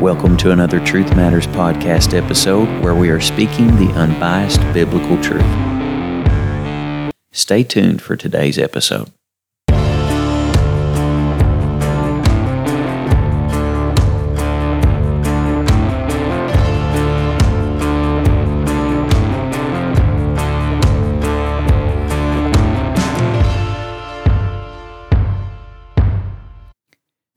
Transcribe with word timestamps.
Welcome 0.00 0.36
to 0.38 0.50
another 0.50 0.78
Truth 0.84 1.16
Matters 1.16 1.46
podcast 1.46 2.12
episode 2.12 2.68
where 2.84 2.94
we 2.94 3.08
are 3.08 3.18
speaking 3.18 3.76
the 3.76 3.90
unbiased 3.94 4.60
biblical 4.74 5.20
truth. 5.22 5.42
Stay 7.32 7.62
tuned 7.62 8.02
for 8.02 8.14
today's 8.14 8.58
episode. 8.58 9.10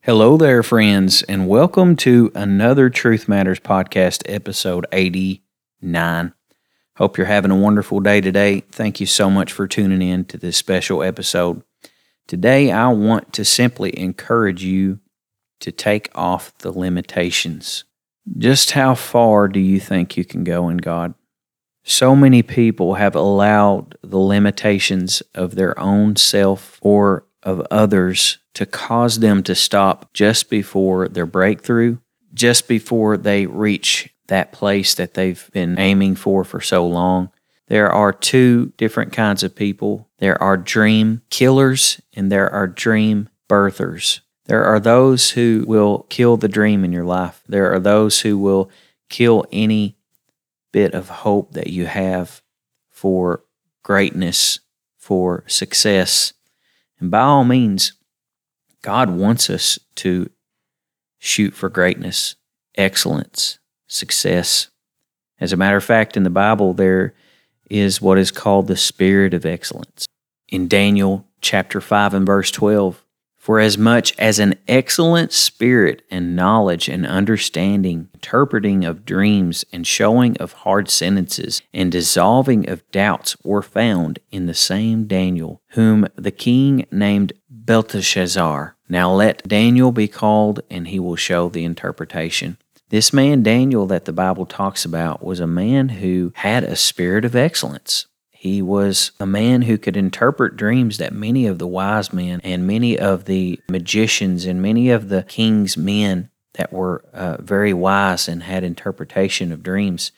Hello 0.10 0.38
there, 0.38 0.64
friends, 0.64 1.22
and 1.22 1.48
welcome 1.48 1.96
to 1.98 2.32
another 2.34 2.90
Truth 2.90 3.28
Matters 3.28 3.60
podcast, 3.60 4.24
episode 4.26 4.88
89. 4.92 6.34
Hope 6.96 7.16
you're 7.16 7.28
having 7.28 7.52
a 7.52 7.56
wonderful 7.56 8.00
day 8.00 8.20
today. 8.20 8.62
Thank 8.72 9.00
you 9.00 9.06
so 9.06 9.30
much 9.30 9.52
for 9.52 9.68
tuning 9.68 10.02
in 10.02 10.26
to 10.26 10.38
this 10.40 10.58
special 10.58 11.04
episode. 11.04 11.62
Today, 12.28 12.72
I 12.72 12.88
want 12.88 13.34
to 13.34 13.46
simply 13.46 13.96
encourage 14.00 14.64
you 14.64 15.00
to 15.60 15.72
take 15.72 16.10
off 16.16 16.58
the 16.58 16.72
limitations. 16.72 17.84
Just 18.36 18.72
how 18.72 18.96
far 18.96 19.48
do 19.48 19.60
you 19.60 19.80
think 19.80 20.18
you 20.18 20.26
can 20.26 20.44
go 20.44 20.70
in 20.70 20.78
God? 20.78 21.14
So 21.84 22.16
many 22.16 22.42
people 22.42 22.96
have 22.96 23.14
allowed 23.14 23.96
the 24.02 24.18
limitations 24.18 25.22
of 25.36 25.54
their 25.54 25.80
own 25.80 26.16
self 26.16 26.80
or 26.82 27.28
of 27.50 27.66
others 27.72 28.38
to 28.54 28.66
cause 28.66 29.20
them 29.20 29.44
to 29.44 29.56
stop 29.56 30.14
just 30.14 30.50
before 30.50 31.08
their 31.08 31.26
breakthrough, 31.26 31.98
just 32.34 32.68
before 32.68 33.18
they 33.18 33.46
reach 33.46 34.14
that 34.28 34.52
place 34.52 34.94
that 34.96 35.16
they've 35.16 35.50
been 35.52 35.80
aiming 35.80 36.16
for 36.16 36.44
for 36.44 36.62
so 36.62 36.86
long. 36.86 37.32
There 37.68 37.92
are 37.92 38.14
two 38.14 38.74
different 38.78 39.14
kinds 39.14 39.44
of 39.44 39.56
people 39.56 40.08
there 40.20 40.42
are 40.42 40.58
dream 40.58 41.22
killers 41.30 42.02
and 42.14 42.32
there 42.32 42.52
are 42.52 42.68
dream 42.68 43.30
birthers. 43.48 44.20
There 44.46 44.66
are 44.66 44.80
those 44.80 45.32
who 45.32 45.64
will 45.66 46.06
kill 46.10 46.36
the 46.36 46.48
dream 46.48 46.84
in 46.84 46.92
your 46.92 47.06
life, 47.06 47.42
there 47.48 47.74
are 47.74 47.80
those 47.80 48.22
who 48.22 48.38
will 48.38 48.70
kill 49.10 49.46
any 49.52 49.98
bit 50.72 50.94
of 50.94 51.10
hope 51.10 51.54
that 51.54 51.68
you 51.68 51.86
have 51.86 52.42
for 52.92 53.44
greatness, 53.84 54.60
for 54.98 55.44
success. 55.48 56.34
And 57.00 57.10
by 57.12 57.22
all 57.22 57.44
means, 57.44 57.94
God 58.82 59.10
wants 59.10 59.50
us 59.50 59.80
to 59.96 60.30
shoot 61.18 61.54
for 61.54 61.70
greatness, 61.70 62.36
excellence, 62.76 63.60
success. 63.88 64.70
As 65.40 65.54
a 65.54 65.58
matter 65.58 65.78
of 65.78 65.84
fact, 65.84 66.18
in 66.18 66.24
the 66.24 66.30
Bible, 66.30 66.74
there 66.74 67.14
is 67.70 68.02
what 68.02 68.18
is 68.18 68.32
called 68.32 68.68
the 68.68 68.78
spirit 68.78 69.34
of 69.34 69.46
excellence. 69.46 70.06
In 70.48 70.68
Daniel 70.68 71.26
chapter 71.42 71.80
5 71.80 72.14
and 72.14 72.26
verse 72.26 72.52
12, 72.52 73.04
for 73.50 73.60
as 73.60 73.80
much 73.80 74.14
as 74.20 74.38
an 74.38 74.54
excellent 74.68 75.34
spirit 75.34 76.04
and 76.12 76.36
knowledge 76.36 76.88
and 76.88 77.04
understanding, 77.04 78.08
interpreting 78.14 78.86
of 78.86 79.04
dreams 79.04 79.66
and 79.74 79.88
showing 79.88 80.38
of 80.38 80.54
hard 80.54 80.88
sentences 80.88 81.64
and 81.74 81.92
dissolving 81.92 82.70
of 82.70 82.88
doubts 82.92 83.36
were 83.44 83.64
found 83.64 84.20
in 84.30 84.46
the 84.46 84.54
same 84.54 85.06
Daniel, 85.06 85.64
whom 85.70 86.08
the 86.16 86.30
king 86.30 86.86
named 86.92 87.34
Belteshazzar. 87.50 88.76
Now 88.88 89.12
let 89.16 89.48
Daniel 89.48 89.92
be 89.92 90.08
called, 90.08 90.60
and 90.70 90.88
he 90.88 91.00
will 91.00 91.16
show 91.16 91.50
the 91.50 91.66
interpretation. 91.66 92.60
This 92.90 93.12
man, 93.12 93.42
Daniel, 93.42 93.88
that 93.88 94.06
the 94.06 94.14
Bible 94.14 94.46
talks 94.46 94.86
about, 94.86 95.24
was 95.24 95.40
a 95.40 95.48
man 95.48 95.90
who 95.90 96.34
had 96.36 96.64
a 96.64 96.76
spirit 96.76 97.26
of 97.26 97.36
excellence. 97.36 98.06
He 98.40 98.62
was 98.62 99.12
a 99.20 99.26
man 99.26 99.64
who 99.64 99.78
could 99.78 99.98
interpret 99.98 100.56
dreams 100.56 100.98
that 100.98 101.12
many 101.12 101.46
of 101.46 101.60
the 101.60 101.68
wise 101.68 102.14
men 102.14 102.40
and 102.42 102.66
many 102.66 102.98
of 102.98 103.26
the 103.26 103.60
magicians 103.68 104.46
and 104.46 104.62
many 104.62 104.90
of 104.92 105.10
the 105.10 105.24
king's 105.24 105.76
men 105.76 106.30
that 106.54 106.72
were 106.72 107.04
uh, 107.12 107.36
very 107.42 107.74
wise 107.74 108.30
and 108.30 108.44
had 108.44 108.64
interpretation 108.64 109.52
of 109.52 109.62
dreams. 109.62 110.14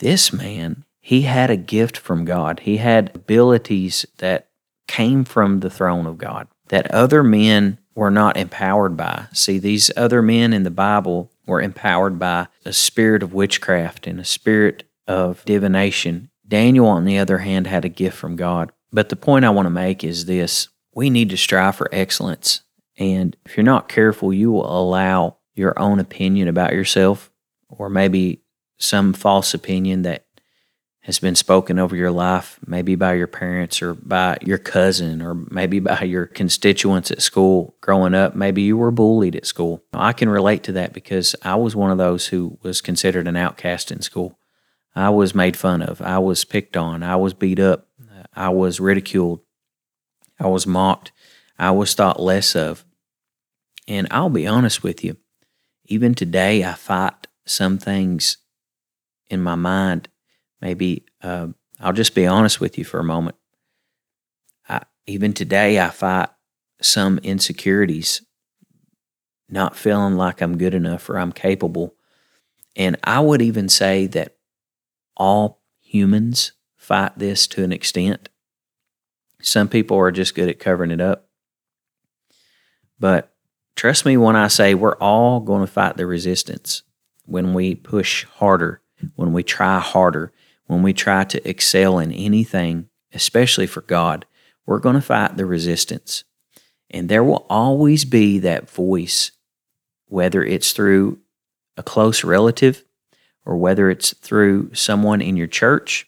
This 0.00 0.34
man, 0.34 0.84
he 1.00 1.22
had 1.22 1.50
a 1.50 1.56
gift 1.56 1.96
from 1.96 2.26
God. 2.26 2.60
He 2.60 2.76
had 2.76 3.10
abilities 3.14 4.04
that 4.18 4.48
came 4.86 5.24
from 5.24 5.60
the 5.60 5.70
throne 5.70 6.06
of 6.06 6.18
God 6.18 6.48
that 6.68 6.90
other 6.90 7.22
men 7.22 7.78
were 7.94 8.10
not 8.10 8.36
empowered 8.36 8.98
by. 8.98 9.28
See, 9.32 9.58
these 9.58 9.90
other 9.96 10.20
men 10.20 10.52
in 10.52 10.64
the 10.64 10.70
Bible 10.70 11.30
were 11.46 11.62
empowered 11.62 12.18
by 12.18 12.48
a 12.66 12.72
spirit 12.74 13.22
of 13.22 13.32
witchcraft 13.32 14.06
and 14.06 14.20
a 14.20 14.26
spirit 14.26 14.84
of 15.08 15.42
divination 15.46 16.28
Daniel, 16.52 16.86
on 16.86 17.06
the 17.06 17.16
other 17.16 17.38
hand, 17.38 17.66
had 17.66 17.86
a 17.86 17.88
gift 17.88 18.14
from 18.14 18.36
God. 18.36 18.72
But 18.92 19.08
the 19.08 19.16
point 19.16 19.46
I 19.46 19.48
want 19.48 19.64
to 19.64 19.70
make 19.70 20.04
is 20.04 20.26
this 20.26 20.68
we 20.94 21.08
need 21.08 21.30
to 21.30 21.36
strive 21.38 21.76
for 21.76 21.88
excellence. 21.90 22.60
And 22.98 23.34
if 23.46 23.56
you're 23.56 23.64
not 23.64 23.88
careful, 23.88 24.34
you 24.34 24.52
will 24.52 24.66
allow 24.66 25.38
your 25.54 25.72
own 25.78 25.98
opinion 25.98 26.48
about 26.48 26.74
yourself, 26.74 27.30
or 27.70 27.88
maybe 27.88 28.42
some 28.76 29.14
false 29.14 29.54
opinion 29.54 30.02
that 30.02 30.26
has 31.00 31.18
been 31.18 31.36
spoken 31.36 31.78
over 31.78 31.96
your 31.96 32.10
life, 32.10 32.60
maybe 32.66 32.96
by 32.96 33.14
your 33.14 33.28
parents 33.28 33.80
or 33.80 33.94
by 33.94 34.36
your 34.42 34.58
cousin 34.58 35.22
or 35.22 35.32
maybe 35.32 35.80
by 35.80 36.02
your 36.02 36.26
constituents 36.26 37.10
at 37.10 37.22
school 37.22 37.74
growing 37.80 38.12
up. 38.12 38.36
Maybe 38.36 38.60
you 38.60 38.76
were 38.76 38.90
bullied 38.90 39.36
at 39.36 39.46
school. 39.46 39.82
I 39.94 40.12
can 40.12 40.28
relate 40.28 40.64
to 40.64 40.72
that 40.72 40.92
because 40.92 41.34
I 41.40 41.54
was 41.54 41.74
one 41.74 41.90
of 41.90 41.96
those 41.96 42.26
who 42.26 42.58
was 42.62 42.82
considered 42.82 43.26
an 43.26 43.36
outcast 43.36 43.90
in 43.90 44.02
school. 44.02 44.38
I 44.94 45.10
was 45.10 45.34
made 45.34 45.56
fun 45.56 45.82
of. 45.82 46.02
I 46.02 46.18
was 46.18 46.44
picked 46.44 46.76
on. 46.76 47.02
I 47.02 47.16
was 47.16 47.34
beat 47.34 47.58
up. 47.58 47.88
I 48.34 48.48
was 48.50 48.80
ridiculed. 48.80 49.40
I 50.38 50.46
was 50.46 50.66
mocked. 50.66 51.12
I 51.58 51.70
was 51.70 51.94
thought 51.94 52.20
less 52.20 52.54
of. 52.56 52.84
And 53.88 54.06
I'll 54.10 54.30
be 54.30 54.46
honest 54.46 54.82
with 54.82 55.04
you, 55.04 55.16
even 55.86 56.14
today, 56.14 56.64
I 56.64 56.74
fight 56.74 57.26
some 57.44 57.78
things 57.78 58.38
in 59.28 59.42
my 59.42 59.54
mind. 59.54 60.08
Maybe 60.60 61.06
uh, 61.22 61.48
I'll 61.80 61.92
just 61.92 62.14
be 62.14 62.26
honest 62.26 62.60
with 62.60 62.78
you 62.78 62.84
for 62.84 63.00
a 63.00 63.04
moment. 63.04 63.36
I, 64.68 64.82
even 65.06 65.32
today, 65.32 65.80
I 65.80 65.88
fight 65.88 66.28
some 66.80 67.18
insecurities, 67.18 68.22
not 69.48 69.76
feeling 69.76 70.16
like 70.16 70.40
I'm 70.40 70.58
good 70.58 70.74
enough 70.74 71.08
or 71.10 71.18
I'm 71.18 71.32
capable. 71.32 71.94
And 72.76 72.96
I 73.04 73.20
would 73.20 73.42
even 73.42 73.68
say 73.68 74.06
that 74.08 74.36
all 75.16 75.62
humans 75.80 76.52
fight 76.76 77.18
this 77.18 77.46
to 77.48 77.64
an 77.64 77.72
extent. 77.72 78.28
Some 79.40 79.68
people 79.68 79.96
are 79.98 80.12
just 80.12 80.34
good 80.34 80.48
at 80.48 80.58
covering 80.58 80.90
it 80.90 81.00
up. 81.00 81.28
But 82.98 83.34
trust 83.76 84.06
me 84.06 84.16
when 84.16 84.36
I 84.36 84.48
say 84.48 84.74
we're 84.74 84.96
all 84.96 85.40
going 85.40 85.60
to 85.60 85.72
fight 85.72 85.96
the 85.96 86.06
resistance 86.06 86.82
when 87.24 87.54
we 87.54 87.74
push 87.74 88.24
harder, 88.24 88.80
when 89.16 89.32
we 89.32 89.42
try 89.42 89.80
harder, 89.80 90.32
when 90.66 90.82
we 90.82 90.92
try 90.92 91.24
to 91.24 91.48
excel 91.48 91.98
in 91.98 92.12
anything, 92.12 92.88
especially 93.12 93.66
for 93.66 93.82
God. 93.82 94.26
We're 94.66 94.78
going 94.78 94.94
to 94.94 95.00
fight 95.00 95.36
the 95.36 95.46
resistance. 95.46 96.24
And 96.90 97.08
there 97.08 97.24
will 97.24 97.46
always 97.48 98.04
be 98.04 98.38
that 98.40 98.70
voice, 98.70 99.32
whether 100.06 100.44
it's 100.44 100.72
through 100.72 101.18
a 101.76 101.82
close 101.82 102.22
relative, 102.22 102.84
or 103.44 103.56
whether 103.56 103.90
it's 103.90 104.14
through 104.14 104.74
someone 104.74 105.20
in 105.20 105.36
your 105.36 105.46
church, 105.46 106.06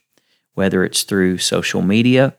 whether 0.54 0.84
it's 0.84 1.02
through 1.02 1.38
social 1.38 1.82
media, 1.82 2.36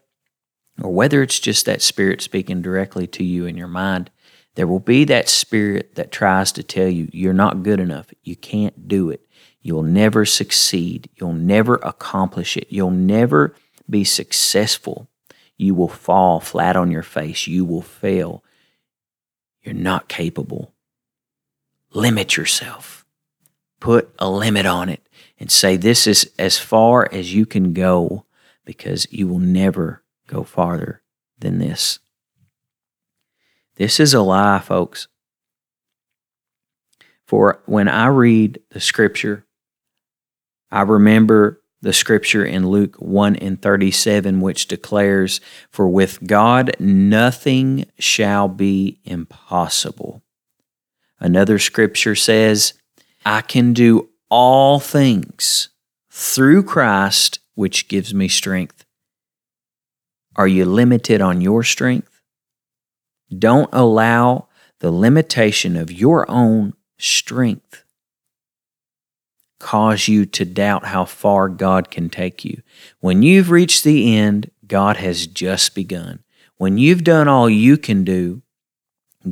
or 0.82 0.94
whether 0.94 1.22
it's 1.22 1.40
just 1.40 1.66
that 1.66 1.82
spirit 1.82 2.22
speaking 2.22 2.62
directly 2.62 3.08
to 3.08 3.24
you 3.24 3.46
in 3.46 3.58
your 3.58 3.68
mind, 3.68 4.10
there 4.56 4.68
will 4.68 4.80
be 4.80 5.04
that 5.06 5.30
spirit 5.30 5.96
that 5.96 6.12
tries 6.12 6.52
to 6.54 6.64
tell 6.64 6.88
you 6.88 7.10
you're 7.12 7.34
not 7.34 7.64
good 7.64 7.80
enough. 7.80 8.08
You 8.24 8.36
can't 8.36 8.88
do 8.88 9.10
it. 9.10 9.28
You'll 9.62 9.84
never 9.84 10.26
succeed. 10.26 11.10
You'll 11.16 11.34
never 11.34 11.76
accomplish 11.76 12.56
it. 12.56 12.68
You'll 12.70 12.92
never 12.92 13.56
be 13.90 14.04
successful. 14.04 15.10
You 15.58 15.76
will 15.76 15.90
fall 15.90 16.40
flat 16.40 16.76
on 16.76 16.92
your 16.92 17.04
face. 17.04 17.48
You 17.48 17.66
will 17.66 17.82
fail. 17.82 18.44
You're 19.64 19.74
not 19.74 20.08
capable. 20.08 20.74
Limit 21.94 22.38
yourself 22.38 23.05
put 23.80 24.14
a 24.20 24.30
limit 24.30 24.66
on 24.66 24.90
it 24.90 25.08
and 25.40 25.52
say 25.52 25.76
this 25.76 26.08
is 26.08 26.32
as 26.40 26.58
far 26.58 27.08
as 27.12 27.34
you 27.34 27.46
can 27.46 27.74
go 27.74 28.26
because 28.64 29.08
you 29.12 29.28
will 29.28 29.40
never 29.40 30.04
go 30.28 30.44
farther 30.44 31.02
than 31.40 31.60
this. 31.60 32.00
This 33.76 34.00
is 34.00 34.14
a 34.14 34.22
lie, 34.22 34.60
folks. 34.60 35.08
For 37.26 37.62
when 37.66 37.88
I 37.88 38.08
read 38.08 38.62
the 38.70 38.80
scripture, 38.80 39.46
I 40.72 40.82
remember 40.82 41.62
the 41.82 41.94
scripture 41.94 42.44
in 42.44 42.68
Luke 42.68 42.96
1 42.96 43.36
and 43.36 43.62
37, 43.62 44.42
which 44.42 44.68
declares, 44.68 45.42
For 45.70 45.88
with 45.88 46.26
God 46.26 46.76
nothing 46.80 47.86
shall 48.00 48.48
be 48.48 49.00
impossible. 49.04 50.24
Another 51.20 51.60
scripture 51.60 52.16
says, 52.16 52.74
I 53.26 53.42
can 53.42 53.74
do 53.74 54.10
all 54.30 54.80
things 54.80 55.70
through 56.12 56.64
Christ, 56.64 57.40
which 57.56 57.88
gives 57.88 58.14
me 58.14 58.28
strength. 58.28 58.86
Are 60.36 60.48
you 60.48 60.66
limited 60.66 61.22
on 61.22 61.42
your 61.42 61.64
strength? 61.64 62.22
Don't 63.36 63.70
allow 63.74 64.48
the 64.80 64.92
limitation 64.92 65.76
of 65.76 65.92
your 65.92 66.30
own 66.30 66.74
strength 67.00 67.84
cause 69.60 70.08
you 70.08 70.26
to 70.28 70.46
doubt 70.46 70.86
how 70.86 71.06
far 71.06 71.50
God 71.50 71.90
can 71.90 72.10
take 72.10 72.46
you. 72.46 72.62
When 73.00 73.24
you've 73.24 73.50
reached 73.50 73.84
the 73.84 74.16
end, 74.16 74.52
God 74.68 74.98
has 74.98 75.26
just 75.26 75.74
begun. 75.74 76.24
When 76.58 76.78
you've 76.78 77.04
done 77.04 77.28
all 77.28 77.50
you 77.50 77.78
can 77.78 78.04
do, 78.04 78.44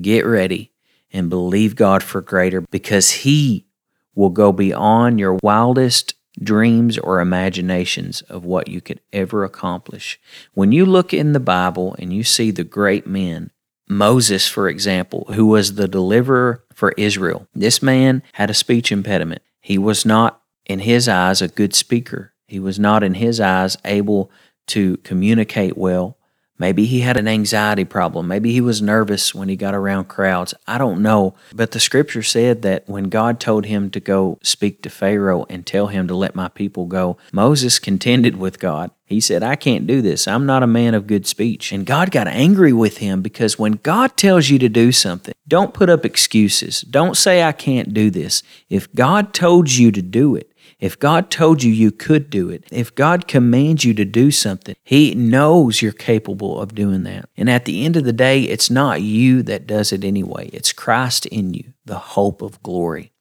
get 0.01 0.25
ready 0.25 0.71
and 1.11 1.29
believe 1.29 1.75
God 1.75 2.01
for 2.01 2.21
greater 2.21 2.61
because 2.61 3.11
He 3.11 3.67
will 4.15 4.29
go 4.29 4.51
beyond 4.51 5.19
your 5.19 5.37
wildest 5.41 6.15
dreams 6.41 6.97
or 6.97 7.19
imaginations 7.19 8.21
of 8.23 8.43
what 8.43 8.67
you 8.67 8.81
could 8.81 8.99
ever 9.11 9.43
accomplish. 9.43 10.19
When 10.53 10.71
you 10.71 10.85
look 10.85 11.13
in 11.13 11.33
the 11.33 11.39
Bible 11.39 11.95
and 11.99 12.11
you 12.13 12.23
see 12.23 12.51
the 12.51 12.63
great 12.63 13.05
men, 13.05 13.51
Moses, 13.87 14.47
for 14.47 14.67
example, 14.67 15.27
who 15.33 15.45
was 15.45 15.75
the 15.75 15.87
deliverer 15.87 16.63
for 16.73 16.93
Israel, 16.97 17.47
this 17.53 17.81
man 17.81 18.23
had 18.33 18.49
a 18.49 18.55
speech 18.55 18.91
impediment. 18.91 19.41
He 19.61 19.77
was 19.77 20.05
not, 20.05 20.41
in 20.65 20.79
his 20.79 21.07
eyes, 21.07 21.41
a 21.41 21.47
good 21.47 21.75
speaker. 21.75 22.33
He 22.47 22.59
was 22.59 22.79
not, 22.79 23.03
in 23.03 23.15
his 23.15 23.39
eyes, 23.39 23.77
able 23.85 24.31
to 24.67 24.97
communicate 24.97 25.77
well. 25.77 26.17
Maybe 26.63 26.85
he 26.85 27.01
had 27.01 27.17
an 27.17 27.27
anxiety 27.27 27.83
problem. 27.83 28.29
Maybe 28.29 28.53
he 28.53 28.61
was 28.61 28.81
nervous 28.81 29.35
when 29.35 29.49
he 29.49 29.57
got 29.57 29.75
around 29.75 30.05
crowds. 30.05 30.53
I 30.65 30.77
don't 30.77 31.01
know. 31.01 31.35
But 31.53 31.71
the 31.71 31.79
scripture 31.81 32.23
said 32.23 32.61
that 32.61 32.87
when 32.87 33.09
God 33.09 33.41
told 33.41 33.65
him 33.65 33.89
to 33.89 33.99
go 33.99 34.39
speak 34.43 34.81
to 34.83 34.89
Pharaoh 34.89 35.45
and 35.49 35.65
tell 35.65 35.87
him 35.87 36.07
to 36.07 36.15
let 36.15 36.35
my 36.35 36.47
people 36.47 36.85
go, 36.85 37.17
Moses 37.33 37.79
contended 37.79 38.37
with 38.37 38.59
God. 38.59 38.91
He 39.05 39.19
said, 39.19 39.43
I 39.43 39.57
can't 39.57 39.85
do 39.85 40.01
this. 40.01 40.25
I'm 40.25 40.45
not 40.45 40.63
a 40.63 40.67
man 40.67 40.93
of 40.93 41.05
good 41.05 41.27
speech. 41.27 41.73
And 41.73 41.85
God 41.85 42.11
got 42.11 42.29
angry 42.29 42.71
with 42.71 42.99
him 42.99 43.21
because 43.21 43.59
when 43.59 43.73
God 43.73 44.15
tells 44.15 44.49
you 44.49 44.57
to 44.59 44.69
do 44.69 44.93
something, 44.93 45.33
don't 45.45 45.73
put 45.73 45.89
up 45.89 46.05
excuses. 46.05 46.79
Don't 46.79 47.17
say, 47.17 47.43
I 47.43 47.51
can't 47.51 47.93
do 47.93 48.09
this. 48.09 48.41
If 48.69 48.91
God 48.95 49.33
told 49.33 49.69
you 49.69 49.91
to 49.91 50.01
do 50.01 50.37
it, 50.37 50.49
if 50.83 50.99
God 50.99 51.31
told 51.31 51.63
you 51.63 51.71
you 51.71 51.91
could 51.91 52.29
do 52.29 52.49
it, 52.49 52.65
if 52.69 52.93
God 52.93 53.25
commands 53.25 53.85
you 53.85 53.93
to 53.93 54.03
do 54.03 54.31
something, 54.31 54.75
He 54.83 55.15
knows 55.15 55.81
you're 55.81 55.93
capable 55.93 56.59
of 56.59 56.75
doing 56.75 57.03
that. 57.03 57.29
And 57.37 57.49
at 57.49 57.63
the 57.63 57.85
end 57.85 57.95
of 57.95 58.03
the 58.03 58.11
day, 58.11 58.41
it's 58.41 58.69
not 58.69 59.01
you 59.01 59.43
that 59.43 59.65
does 59.65 59.93
it 59.93 60.03
anyway, 60.03 60.49
it's 60.51 60.73
Christ 60.73 61.25
in 61.27 61.53
you, 61.53 61.71
the 61.85 61.99
hope 61.99 62.41
of 62.41 62.61
glory. 62.63 63.13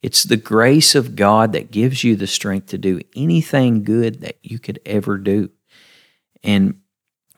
It's 0.00 0.22
the 0.22 0.38
grace 0.38 0.94
of 0.94 1.14
God 1.14 1.52
that 1.52 1.70
gives 1.70 2.02
you 2.02 2.16
the 2.16 2.26
strength 2.26 2.68
to 2.68 2.78
do 2.78 3.02
anything 3.14 3.84
good 3.84 4.22
that 4.22 4.38
you 4.42 4.58
could 4.58 4.80
ever 4.86 5.18
do. 5.18 5.50
And 6.42 6.80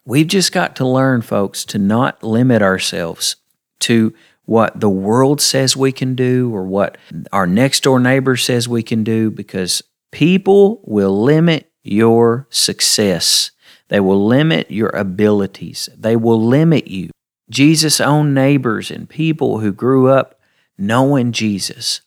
we've 0.04 0.28
just 0.28 0.52
got 0.52 0.76
to 0.76 0.86
learn, 0.86 1.20
folks, 1.20 1.64
to 1.64 1.78
not 1.78 2.22
limit 2.22 2.62
ourselves 2.62 3.34
to 3.80 4.14
what 4.44 4.78
the 4.78 4.90
world 4.90 5.40
says 5.40 5.76
we 5.76 5.92
can 5.92 6.14
do 6.14 6.54
or 6.54 6.64
what 6.64 6.98
our 7.32 7.46
next 7.46 7.82
door 7.82 7.98
neighbor 7.98 8.36
says 8.36 8.68
we 8.68 8.82
can 8.82 9.02
do 9.02 9.30
because 9.30 9.82
people 10.12 10.80
will 10.84 11.22
limit 11.22 11.70
your 11.82 12.46
success. 12.50 13.50
They 13.88 14.00
will 14.00 14.24
limit 14.24 14.70
your 14.70 14.90
abilities. 14.90 15.88
They 15.96 16.16
will 16.16 16.42
limit 16.42 16.88
you. 16.88 17.10
Jesus' 17.50 18.00
own 18.00 18.32
neighbors 18.34 18.90
and 18.90 19.08
people 19.08 19.60
who 19.60 19.72
grew 19.72 20.08
up 20.08 20.38
knowing 20.78 21.32
Jesus 21.32 22.00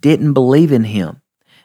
didn't 0.00 0.34
believe 0.34 0.72
in 0.72 0.84
him. 0.84 1.22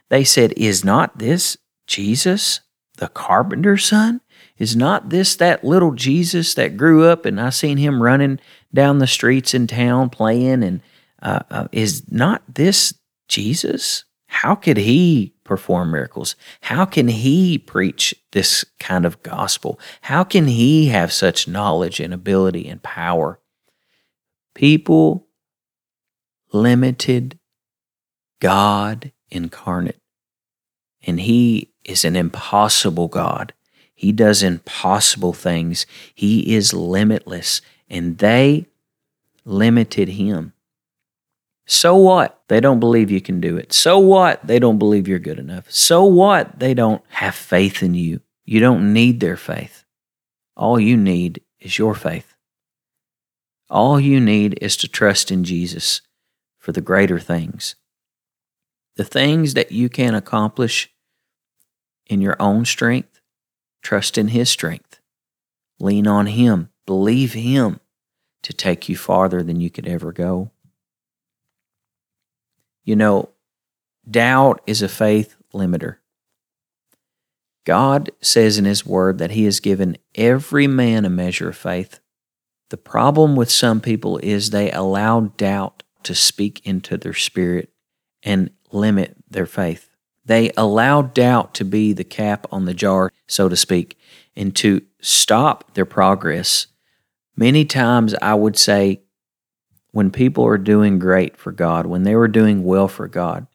They 0.10 0.24
said, 0.24 0.54
Is 0.58 0.84
not 0.84 1.20
this 1.20 1.58
Jesus, 1.88 2.62
the 2.98 3.10
carpenter's 3.10 3.86
son? 3.86 4.22
Is 4.62 4.76
not 4.76 5.10
this 5.10 5.36
that 5.38 5.64
little 5.64 5.94
Jesus 5.94 6.54
that 6.54 6.78
grew 6.78 7.06
up 7.06 7.26
and 7.26 7.42
I 7.42 7.50
seen 7.50 7.78
him 7.78 8.04
running 8.04 8.40
down 8.72 9.00
the 9.00 9.08
streets 9.08 9.56
in 9.56 9.66
town 9.66 10.12
playing? 10.12 10.62
And 10.62 10.82
uh, 11.20 11.40
uh, 11.50 11.68
is 11.72 12.04
not 12.12 12.44
this 12.48 12.94
Jesus? 13.28 14.06
How 14.28 14.54
could 14.54 14.78
he 14.78 15.34
perform 15.44 15.90
miracles? 15.90 16.36
How 16.62 16.86
can 16.86 17.08
he 17.08 17.58
preach 17.58 18.14
this 18.34 18.64
kind 18.80 19.04
of 19.04 19.24
gospel? 19.24 19.80
How 20.02 20.24
can 20.24 20.46
he 20.46 20.90
have 20.90 21.12
such 21.12 21.48
knowledge 21.48 22.00
and 22.00 22.14
ability 22.14 22.68
and 22.68 22.84
power? 22.84 23.40
People 24.54 25.28
limited 26.54 27.40
God 28.40 29.12
incarnate, 29.32 30.00
and 31.02 31.20
he 31.20 31.74
is 31.84 32.06
an 32.06 32.16
impossible 32.16 33.08
God. 33.08 33.54
He 34.02 34.12
does 34.12 34.42
impossible 34.42 35.32
things. 35.32 35.86
He 36.16 36.56
is 36.56 36.74
limitless, 36.74 37.62
and 37.88 38.18
they 38.18 38.66
limited 39.46 40.10
him. 40.10 40.54
So 41.68 41.96
what? 41.98 42.42
They 42.48 42.60
don't 42.60 42.80
believe 42.80 43.12
you 43.12 43.22
can 43.22 43.40
do 43.40 43.58
it. 43.58 43.72
So 43.72 44.00
what? 44.00 44.48
They 44.48 44.58
don't 44.58 44.80
believe 44.80 45.08
you're 45.08 45.20
good 45.20 45.38
enough. 45.38 45.70
So 45.70 46.04
what? 46.04 46.58
They 46.58 46.74
don't 46.74 47.04
have 47.10 47.36
faith 47.36 47.84
in 47.84 47.94
you. 47.94 48.22
You 48.44 48.60
don't 48.60 48.92
need 48.92 49.20
their 49.20 49.38
faith. 49.38 49.86
All 50.58 50.80
you 50.80 50.98
need 50.98 51.44
is 51.60 51.78
your 51.78 51.94
faith. 51.94 52.34
All 53.70 54.00
you 54.00 54.20
need 54.20 54.58
is 54.64 54.76
to 54.78 54.88
trust 54.88 55.30
in 55.30 55.44
Jesus 55.44 56.02
for 56.58 56.72
the 56.72 56.82
greater 56.82 57.20
things. 57.20 57.76
The 58.96 59.04
things 59.04 59.54
that 59.54 59.72
you 59.72 59.90
can 59.90 60.16
accomplish 60.16 60.90
in 62.08 62.20
your 62.20 62.36
own 62.40 62.66
strength, 62.66 63.11
Trust 63.82 64.18
in 64.18 64.30
His 64.30 64.50
strength. 64.50 65.00
Lean 65.80 66.08
on 66.08 66.28
Him. 66.28 66.70
Believe 66.86 67.34
Him 67.34 67.80
to 68.44 68.54
take 68.54 68.90
you 68.90 68.96
farther 68.96 69.44
than 69.44 69.60
you 69.60 69.70
could 69.70 69.88
ever 69.88 70.12
go. 70.12 70.52
You 72.84 72.96
know, 72.96 73.30
doubt 74.10 74.62
is 74.66 74.82
a 74.82 74.90
faith 74.90 75.36
limiter. 75.54 75.98
God 77.66 78.12
says 78.22 78.58
in 78.58 78.66
His 78.66 78.86
Word 78.86 79.20
that 79.20 79.32
He 79.32 79.46
has 79.46 79.60
given 79.60 79.98
every 80.16 80.68
man 80.68 81.06
a 81.06 81.10
measure 81.10 81.50
of 81.50 81.58
faith. 81.58 82.00
The 82.70 82.78
problem 82.78 83.36
with 83.36 83.52
some 83.52 83.82
people 83.82 84.18
is 84.20 84.50
they 84.50 84.72
allow 84.72 85.22
doubt 85.38 85.84
to 86.04 86.16
speak 86.16 86.66
into 86.66 86.98
their 86.98 87.14
spirit 87.14 87.70
and 88.24 88.50
limit 88.72 89.16
their 89.30 89.46
faith. 89.46 89.91
They 90.32 90.50
allow 90.56 91.02
doubt 91.02 91.54
to 91.56 91.66
be 91.66 91.92
the 91.92 92.06
cap 92.06 92.48
on 92.54 92.64
the 92.64 92.74
jar, 92.74 93.12
so 93.28 93.50
to 93.50 93.58
speak, 93.58 93.98
and 94.34 94.56
to 94.56 94.82
stop 95.02 95.74
their 95.74 95.84
progress. 95.84 96.68
Many 97.36 97.66
times 97.66 98.16
I 98.22 98.36
would 98.36 98.58
say, 98.58 99.02
when 99.92 100.10
people 100.10 100.46
are 100.46 100.58
doing 100.58 101.00
great 101.00 101.36
for 101.36 101.52
God, 101.52 101.86
when 101.86 102.04
they 102.04 102.16
were 102.16 102.30
doing 102.30 102.64
well 102.64 102.88
for 102.88 103.10
God, 103.10 103.46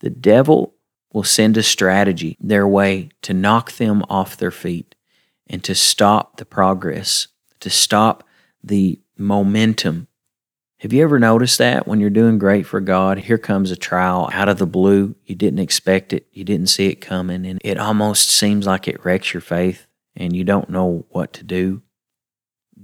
the 0.00 0.10
devil 0.10 0.74
will 1.12 1.22
send 1.22 1.56
a 1.56 1.62
strategy 1.62 2.36
their 2.40 2.66
way 2.66 3.10
to 3.22 3.32
knock 3.32 3.70
them 3.74 4.02
off 4.10 4.36
their 4.36 4.50
feet 4.50 4.96
and 5.46 5.62
to 5.62 5.72
stop 5.72 6.38
the 6.38 6.44
progress, 6.44 7.28
to 7.60 7.70
stop 7.70 8.24
the 8.64 9.00
momentum 9.16 10.07
have 10.80 10.92
you 10.92 11.02
ever 11.02 11.18
noticed 11.18 11.58
that 11.58 11.88
when 11.88 11.98
you're 11.98 12.08
doing 12.08 12.38
great 12.38 12.64
for 12.64 12.80
God, 12.80 13.18
here 13.18 13.38
comes 13.38 13.70
a 13.70 13.76
trial 13.76 14.30
out 14.32 14.48
of 14.48 14.58
the 14.58 14.66
blue? 14.66 15.16
You 15.24 15.34
didn't 15.34 15.58
expect 15.58 16.12
it, 16.12 16.26
you 16.32 16.44
didn't 16.44 16.68
see 16.68 16.86
it 16.86 17.00
coming, 17.00 17.44
and 17.46 17.60
it 17.64 17.78
almost 17.78 18.30
seems 18.30 18.66
like 18.66 18.86
it 18.86 19.04
wrecks 19.04 19.34
your 19.34 19.40
faith 19.40 19.86
and 20.14 20.34
you 20.34 20.44
don't 20.44 20.70
know 20.70 21.04
what 21.10 21.32
to 21.34 21.44
do. 21.44 21.82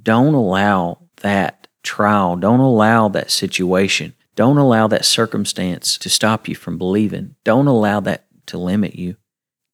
Don't 0.02 0.34
allow 0.34 1.06
that 1.18 1.68
trial, 1.82 2.36
don't 2.36 2.60
allow 2.60 3.08
that 3.08 3.30
situation, 3.30 4.14
don't 4.34 4.58
allow 4.58 4.88
that 4.88 5.04
circumstance 5.04 5.96
to 5.98 6.10
stop 6.10 6.48
you 6.48 6.56
from 6.56 6.78
believing. 6.78 7.36
Don't 7.44 7.68
allow 7.68 8.00
that 8.00 8.26
to 8.46 8.58
limit 8.58 8.96
you. 8.96 9.16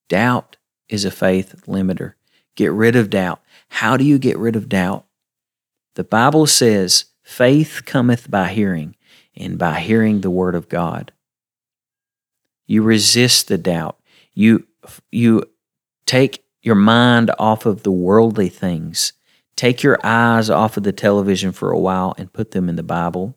Doubt 0.08 0.56
is 0.88 1.04
a 1.04 1.10
faith 1.10 1.62
limiter. 1.66 2.14
Get 2.56 2.72
rid 2.72 2.96
of 2.96 3.08
doubt. 3.08 3.40
How 3.68 3.96
do 3.96 4.04
you 4.04 4.18
get 4.18 4.36
rid 4.36 4.56
of 4.56 4.68
doubt? 4.68 5.06
The 5.94 6.04
Bible 6.04 6.46
says, 6.46 7.06
Faith 7.30 7.82
cometh 7.87 8.28
by 8.28 8.49
hearing, 8.49 8.96
and 9.37 9.56
by 9.56 9.78
hearing 9.78 10.20
the 10.20 10.28
word 10.28 10.56
of 10.56 10.68
God. 10.68 11.12
You 12.66 12.82
resist 12.82 13.46
the 13.46 13.56
doubt. 13.56 14.00
You, 14.34 14.66
you 15.12 15.44
take 16.06 16.44
your 16.60 16.75
mind 16.75 17.30
off 17.38 17.66
of 17.66 17.84
the 17.84 17.92
worldly 17.92 18.49
things. 18.49 19.12
Take 19.54 19.84
your 19.84 19.96
eyes 20.02 20.50
off 20.50 20.76
of 20.76 20.82
the 20.82 20.92
television 20.92 21.52
for 21.52 21.70
a 21.70 21.78
while 21.78 22.16
and 22.18 22.32
put 22.32 22.50
them 22.50 22.68
in 22.68 22.75
the 22.75 22.82
Bible. 22.82 23.37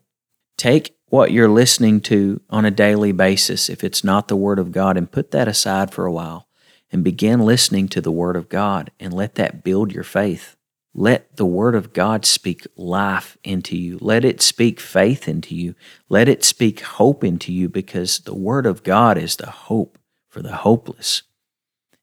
Take 0.56 0.96
what 1.06 1.30
you're 1.30 1.48
listening 1.48 2.00
to 2.00 2.40
on 2.50 2.64
a 2.64 2.72
daily 2.72 3.12
basis, 3.12 3.70
if 3.70 3.84
it's 3.84 4.02
not 4.02 4.26
the 4.26 4.36
Word 4.36 4.58
of 4.58 4.72
God, 4.72 4.96
and 4.96 5.10
put 5.10 5.30
that 5.30 5.46
aside 5.46 5.92
for 5.92 6.04
a 6.04 6.12
while 6.12 6.48
and 6.90 7.04
begin 7.04 7.38
listening 7.38 7.86
to 7.90 8.00
the 8.00 8.12
Word 8.12 8.34
of 8.34 8.48
God 8.48 8.90
and 8.98 9.12
let 9.12 9.36
that 9.36 9.62
build 9.62 9.92
your 9.92 10.02
faith. 10.02 10.56
Let 10.94 11.36
the 11.36 11.44
Word 11.44 11.74
of 11.74 11.92
God 11.92 12.24
speak 12.24 12.66
life 12.76 13.36
into 13.42 13.76
you. 13.76 13.98
Let 14.00 14.24
it 14.24 14.40
speak 14.40 14.78
faith 14.78 15.26
into 15.28 15.54
you. 15.54 15.74
Let 16.08 16.28
it 16.28 16.44
speak 16.44 16.80
hope 16.80 17.24
into 17.24 17.52
you 17.52 17.68
because 17.68 18.20
the 18.20 18.34
Word 18.34 18.64
of 18.64 18.84
God 18.84 19.18
is 19.18 19.36
the 19.36 19.50
hope 19.50 19.98
for 20.28 20.40
the 20.40 20.56
hopeless. 20.56 21.24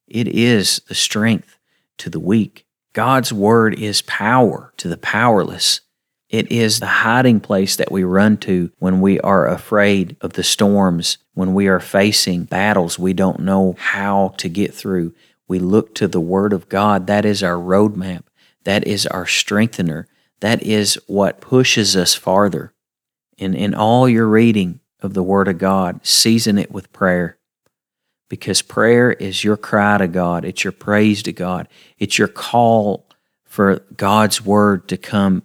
It 0.07 0.27
is 0.27 0.81
the 0.89 0.95
strength 0.95 1.57
to 1.99 2.09
the 2.09 2.19
weak. 2.19 2.65
God's 2.91 3.31
Word 3.31 3.79
is 3.79 4.01
power 4.01 4.73
to 4.75 4.89
the 4.89 4.97
powerless. 4.97 5.79
It 6.29 6.51
is 6.51 6.79
the 6.79 6.87
hiding 6.87 7.39
place 7.39 7.77
that 7.77 7.91
we 7.91 8.03
run 8.03 8.37
to 8.39 8.71
when 8.79 8.99
we 8.99 9.21
are 9.21 9.47
afraid 9.47 10.17
of 10.19 10.33
the 10.33 10.43
storms, 10.43 11.17
when 11.33 11.53
we 11.53 11.67
are 11.67 11.79
facing 11.79 12.43
battles 12.43 12.99
we 12.99 13.13
don't 13.13 13.39
know 13.39 13.75
how 13.77 14.33
to 14.37 14.49
get 14.49 14.73
through. 14.73 15.13
We 15.47 15.59
look 15.59 15.95
to 15.95 16.09
the 16.09 16.21
Word 16.21 16.51
of 16.51 16.67
God. 16.67 17.07
That 17.07 17.23
is 17.23 17.41
our 17.41 17.55
roadmap. 17.55 18.23
That 18.63 18.87
is 18.87 19.07
our 19.07 19.25
strengthener. 19.25 20.07
That 20.39 20.63
is 20.63 20.99
what 21.07 21.41
pushes 21.41 21.95
us 21.95 22.13
farther. 22.13 22.73
And 23.37 23.55
in 23.55 23.73
all 23.73 24.07
your 24.07 24.27
reading 24.27 24.79
of 25.01 25.13
the 25.13 25.23
Word 25.23 25.47
of 25.47 25.57
God, 25.57 26.05
season 26.05 26.57
it 26.57 26.71
with 26.71 26.93
prayer. 26.93 27.37
Because 28.29 28.61
prayer 28.61 29.11
is 29.11 29.43
your 29.43 29.57
cry 29.57 29.97
to 29.97 30.07
God, 30.07 30.45
it's 30.45 30.63
your 30.63 30.71
praise 30.71 31.21
to 31.23 31.33
God, 31.33 31.67
it's 31.97 32.17
your 32.17 32.27
call 32.27 33.09
for 33.43 33.79
God's 33.97 34.45
Word 34.45 34.87
to 34.89 34.97
come 34.97 35.43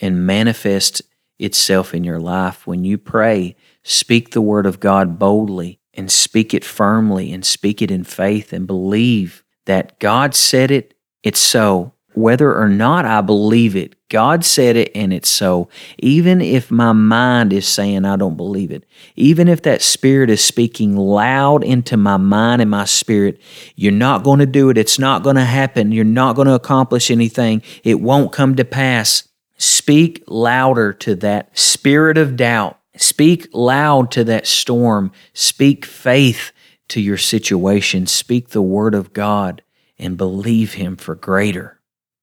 and 0.00 0.26
manifest 0.26 1.02
itself 1.38 1.94
in 1.94 2.04
your 2.04 2.20
life. 2.20 2.66
When 2.66 2.84
you 2.84 2.98
pray, 2.98 3.56
speak 3.82 4.30
the 4.30 4.40
Word 4.40 4.66
of 4.66 4.78
God 4.78 5.18
boldly 5.18 5.80
and 5.94 6.10
speak 6.10 6.54
it 6.54 6.64
firmly 6.64 7.32
and 7.32 7.44
speak 7.44 7.82
it 7.82 7.90
in 7.90 8.04
faith 8.04 8.52
and 8.52 8.66
believe 8.66 9.42
that 9.66 9.98
God 9.98 10.34
said 10.34 10.70
it, 10.70 10.94
it's 11.22 11.40
so 11.40 11.92
whether 12.14 12.54
or 12.54 12.68
not 12.68 13.04
I 13.04 13.20
believe 13.20 13.76
it. 13.76 13.94
God 14.08 14.44
said 14.44 14.76
it 14.76 14.90
and 14.94 15.12
it's 15.12 15.28
so. 15.28 15.68
Even 15.98 16.40
if 16.40 16.70
my 16.70 16.92
mind 16.92 17.52
is 17.52 17.66
saying 17.66 18.04
I 18.04 18.16
don't 18.16 18.36
believe 18.36 18.70
it, 18.70 18.84
even 19.16 19.48
if 19.48 19.62
that 19.62 19.82
spirit 19.82 20.28
is 20.28 20.44
speaking 20.44 20.96
loud 20.96 21.64
into 21.64 21.96
my 21.96 22.18
mind 22.18 22.60
and 22.60 22.70
my 22.70 22.84
spirit, 22.84 23.40
you're 23.74 23.92
not 23.92 24.22
going 24.22 24.40
to 24.40 24.46
do 24.46 24.68
it. 24.68 24.76
It's 24.76 24.98
not 24.98 25.22
going 25.22 25.36
to 25.36 25.44
happen. 25.44 25.92
You're 25.92 26.04
not 26.04 26.36
going 26.36 26.48
to 26.48 26.54
accomplish 26.54 27.10
anything. 27.10 27.62
It 27.84 28.00
won't 28.00 28.32
come 28.32 28.56
to 28.56 28.64
pass. 28.64 29.28
Speak 29.56 30.22
louder 30.26 30.92
to 30.92 31.14
that 31.16 31.56
spirit 31.56 32.18
of 32.18 32.36
doubt. 32.36 32.78
Speak 32.96 33.48
loud 33.52 34.10
to 34.12 34.24
that 34.24 34.46
storm. 34.46 35.12
Speak 35.32 35.86
faith 35.86 36.52
to 36.88 37.00
your 37.00 37.16
situation. 37.16 38.06
Speak 38.06 38.50
the 38.50 38.60
word 38.60 38.94
of 38.94 39.12
God 39.12 39.62
and 39.98 40.16
believe 40.18 40.74
Him 40.74 40.96
for 40.96 41.14
greater. 41.14 41.80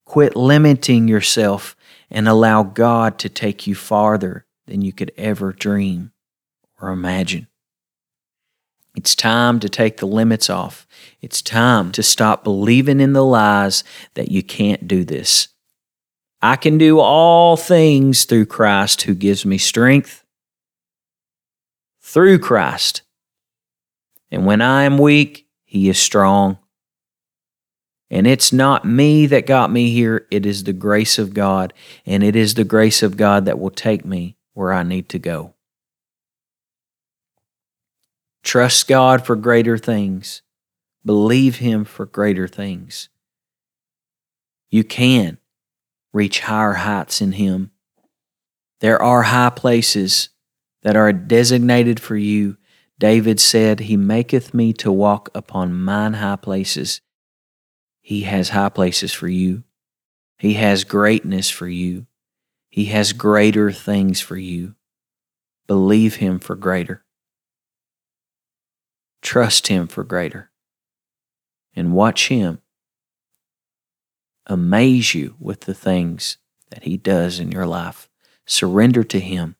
Quit 0.09 0.35
limiting 0.35 1.07
yourself 1.07 1.75
and 2.09 2.27
allow 2.27 2.63
God 2.63 3.19
to 3.19 3.29
take 3.29 3.67
you 3.67 3.75
farther 3.75 4.47
than 4.65 4.81
you 4.81 4.91
could 4.91 5.11
ever 5.15 5.53
dream 5.53 6.13
or 6.81 6.89
imagine. 6.89 7.45
It's 8.95 9.13
time 9.13 9.59
to 9.59 9.69
take 9.69 9.97
the 9.97 10.07
limits 10.07 10.49
off. 10.49 10.87
It's 11.21 11.43
time 11.43 11.91
to 11.91 12.01
stop 12.01 12.43
believing 12.43 12.99
in 12.99 13.13
the 13.13 13.23
lies 13.23 13.83
that 14.15 14.31
you 14.31 14.41
can't 14.41 14.87
do 14.87 15.03
this. 15.03 15.49
I 16.41 16.55
can 16.55 16.79
do 16.79 16.99
all 16.99 17.55
things 17.55 18.25
through 18.25 18.47
Christ 18.47 19.03
who 19.03 19.13
gives 19.13 19.45
me 19.45 19.59
strength. 19.59 20.23
Through 22.01 22.39
Christ. 22.39 23.03
And 24.31 24.47
when 24.47 24.59
I 24.59 24.85
am 24.85 24.97
weak, 24.97 25.45
He 25.65 25.87
is 25.87 25.99
strong. 25.99 26.57
And 28.11 28.25
it's 28.25 28.51
not 28.51 28.85
me 28.85 29.27
that 29.27 29.45
got 29.45 29.71
me 29.71 29.91
here, 29.91 30.25
it 30.31 30.45
is 30.45 30.63
the 30.63 30.73
grace 30.73 31.19
of 31.19 31.33
God. 31.33 31.73
And 32.05 32.23
it 32.23 32.35
is 32.35 32.55
the 32.55 32.63
grace 32.63 33.03
of 33.03 33.17
God 33.17 33.45
that 33.45 33.59
will 33.59 33.69
take 33.69 34.03
me 34.03 34.35
where 34.53 34.73
I 34.73 34.83
need 34.83 35.09
to 35.09 35.19
go. 35.19 35.53
Trust 38.43 38.87
God 38.87 39.25
for 39.25 39.35
greater 39.35 39.77
things. 39.77 40.41
Believe 41.05 41.57
Him 41.57 41.85
for 41.85 42.05
greater 42.05 42.47
things. 42.47 43.09
You 44.69 44.83
can 44.83 45.37
reach 46.13 46.41
higher 46.41 46.73
heights 46.73 47.21
in 47.21 47.33
Him. 47.33 47.71
There 48.79 49.01
are 49.01 49.23
high 49.23 49.49
places 49.49 50.29
that 50.83 50.95
are 50.95 51.13
designated 51.13 51.99
for 51.99 52.15
you. 52.15 52.57
David 52.97 53.39
said, 53.39 53.81
He 53.81 53.97
maketh 53.97 54.53
me 54.53 54.73
to 54.73 54.91
walk 54.91 55.29
upon 55.35 55.73
mine 55.73 56.13
high 56.13 56.37
places. 56.37 57.01
He 58.09 58.21
has 58.21 58.49
high 58.49 58.69
places 58.69 59.13
for 59.13 59.27
you. 59.27 59.61
He 60.39 60.55
has 60.55 60.83
greatness 60.83 61.51
for 61.51 61.67
you. 61.67 62.07
He 62.67 62.85
has 62.85 63.13
greater 63.13 63.71
things 63.71 64.19
for 64.19 64.35
you. 64.35 64.73
Believe 65.67 66.15
Him 66.15 66.39
for 66.39 66.55
greater. 66.55 67.03
Trust 69.21 69.67
Him 69.67 69.87
for 69.87 70.03
greater. 70.03 70.49
And 71.75 71.93
watch 71.93 72.29
Him 72.29 72.61
amaze 74.47 75.13
you 75.13 75.35
with 75.37 75.61
the 75.61 75.75
things 75.75 76.39
that 76.71 76.85
He 76.85 76.97
does 76.97 77.39
in 77.39 77.51
your 77.51 77.67
life. 77.67 78.09
Surrender 78.47 79.03
to 79.03 79.19
Him. 79.19 79.55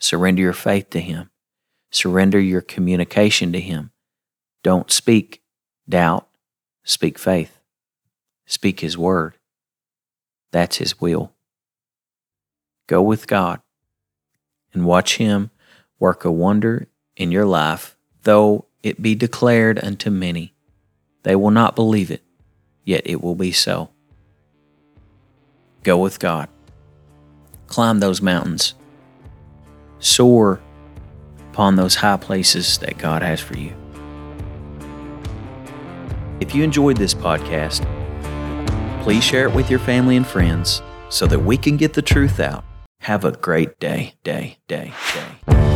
Surrender 0.00 0.42
your 0.42 0.52
faith 0.52 0.90
to 0.90 1.00
Him. 1.00 1.30
Surrender 1.92 2.40
your 2.40 2.60
communication 2.60 3.52
to 3.52 3.60
Him. 3.60 3.92
Don't 4.64 4.90
speak 4.90 5.44
doubt. 5.88 6.26
Speak 6.84 7.18
faith. 7.18 7.58
Speak 8.46 8.80
His 8.80 8.96
word. 8.98 9.34
That's 10.52 10.76
His 10.76 11.00
will. 11.00 11.32
Go 12.86 13.02
with 13.02 13.26
God 13.26 13.60
and 14.72 14.84
watch 14.84 15.16
Him 15.18 15.50
work 15.98 16.24
a 16.24 16.32
wonder 16.32 16.88
in 17.16 17.30
your 17.30 17.46
life, 17.46 17.96
though 18.22 18.66
it 18.82 19.02
be 19.02 19.14
declared 19.14 19.82
unto 19.82 20.10
many. 20.10 20.54
They 21.22 21.36
will 21.36 21.50
not 21.50 21.76
believe 21.76 22.10
it, 22.10 22.22
yet 22.84 23.02
it 23.04 23.22
will 23.22 23.34
be 23.34 23.52
so. 23.52 23.90
Go 25.82 25.98
with 25.98 26.18
God. 26.18 26.48
Climb 27.66 28.00
those 28.00 28.20
mountains. 28.20 28.74
Soar 29.98 30.60
upon 31.50 31.76
those 31.76 31.96
high 31.96 32.16
places 32.16 32.78
that 32.78 32.98
God 32.98 33.22
has 33.22 33.40
for 33.40 33.56
you. 33.56 33.74
If 36.40 36.54
you 36.54 36.64
enjoyed 36.64 36.96
this 36.96 37.12
podcast, 37.12 37.84
please 39.02 39.22
share 39.22 39.46
it 39.46 39.54
with 39.54 39.68
your 39.68 39.78
family 39.78 40.16
and 40.16 40.26
friends 40.26 40.80
so 41.10 41.26
that 41.26 41.38
we 41.38 41.58
can 41.58 41.76
get 41.76 41.92
the 41.92 42.02
truth 42.02 42.40
out. 42.40 42.64
Have 43.00 43.26
a 43.26 43.32
great 43.32 43.78
day, 43.78 44.14
day, 44.24 44.58
day, 44.66 44.94
day. 45.12 45.69